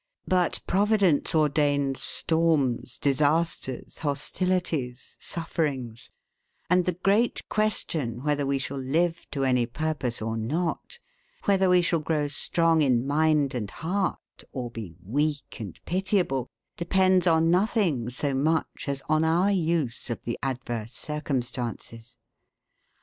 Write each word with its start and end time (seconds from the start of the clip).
But 0.27 0.61
Providence 0.65 1.35
ordains 1.35 2.01
storms, 2.01 2.97
disasters, 2.97 3.99
hostilities, 3.99 5.15
sufferings; 5.19 6.09
and 6.71 6.85
the 6.85 6.95
great 7.03 7.47
question 7.49 8.23
whether 8.23 8.43
we 8.43 8.57
shall 8.57 8.79
live 8.79 9.27
to 9.29 9.43
any 9.43 9.67
purpose 9.67 10.19
or 10.19 10.37
not, 10.37 10.97
whether 11.45 11.69
we 11.69 11.83
shall 11.83 11.99
grow 11.99 12.27
strong 12.27 12.81
in 12.81 13.05
mind 13.05 13.53
and 13.53 13.69
heart, 13.69 14.43
or 14.51 14.71
be 14.71 14.95
weak 15.05 15.57
and 15.59 15.79
pitiable, 15.85 16.47
depends 16.77 17.27
on 17.27 17.51
nothing 17.51 18.09
so 18.09 18.33
much 18.33 18.85
as 18.87 19.03
on 19.07 19.23
our 19.23 19.51
use 19.51 20.09
of 20.09 20.23
the 20.23 20.35
adverse 20.41 20.93
circumstances. 20.93 22.17